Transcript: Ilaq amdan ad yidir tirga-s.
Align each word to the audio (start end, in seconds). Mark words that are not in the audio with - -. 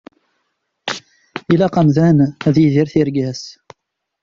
Ilaq 1.53 1.75
amdan 1.81 2.17
ad 2.47 2.55
yidir 2.61 2.87
tirga-s. 2.93 3.43